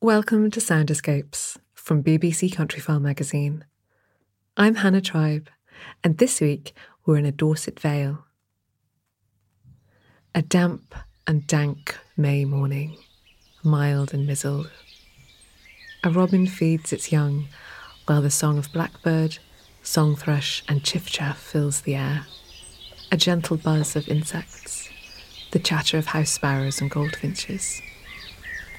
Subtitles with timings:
[0.00, 3.64] Welcome to Sound Escapes from BBC Countryfile magazine.
[4.56, 5.50] I'm Hannah Tribe,
[6.04, 6.72] and this week
[7.04, 8.24] we're in a Dorset Vale.
[10.36, 10.94] A damp
[11.26, 12.96] and dank May morning,
[13.64, 14.70] mild and mizzled.
[16.04, 17.48] A robin feeds its young,
[18.06, 19.38] while the song of blackbird,
[19.82, 22.24] song thrush, and chiffchaff fills the air.
[23.10, 24.88] A gentle buzz of insects,
[25.50, 27.82] the chatter of house sparrows and goldfinches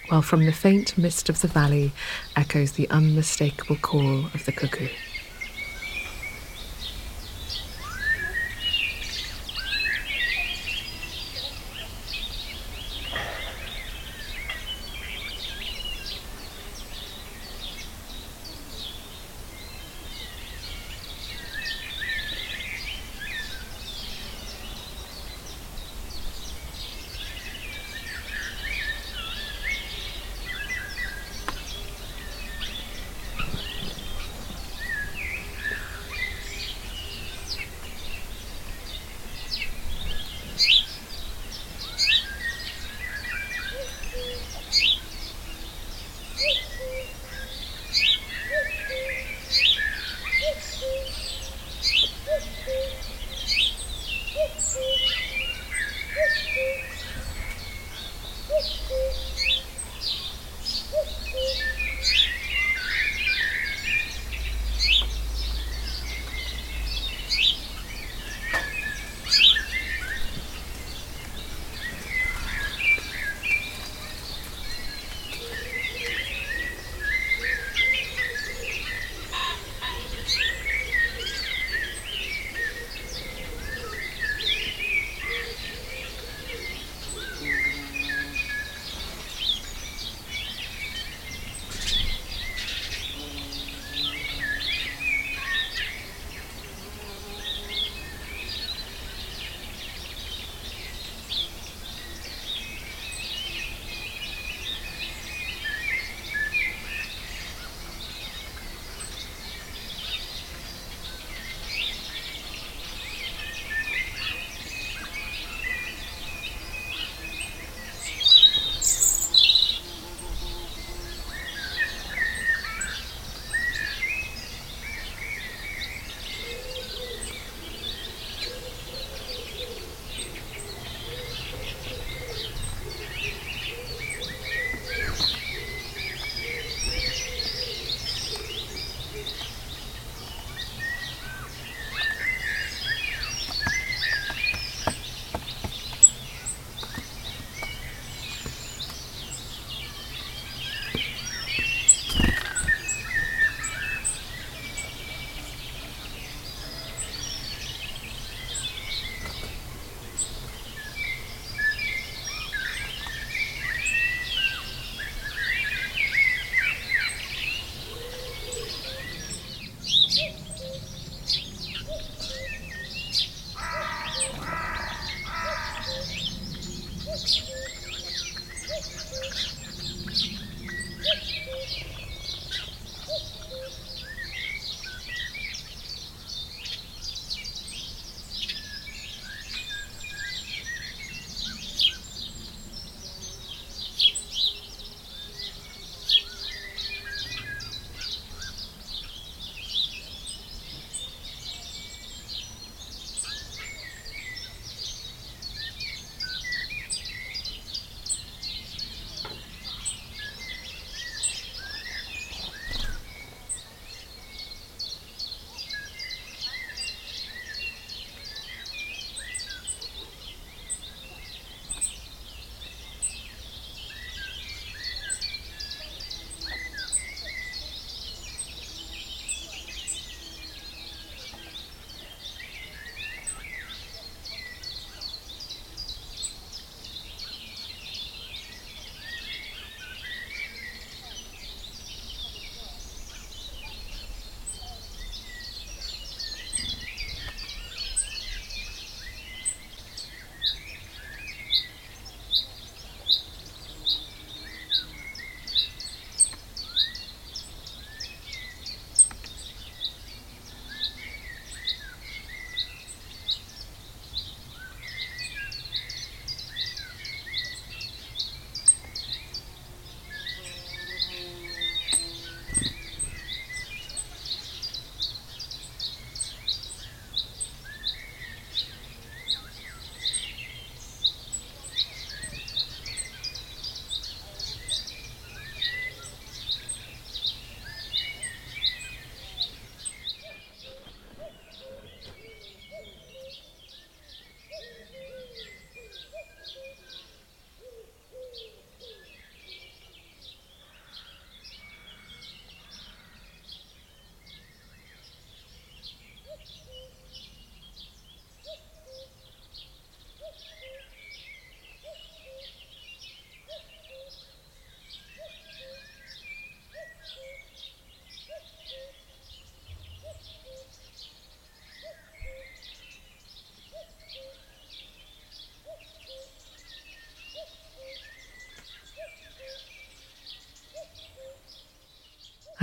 [0.10, 1.92] while from the faint mist of the valley
[2.36, 4.88] echoes the unmistakable call of the cuckoo.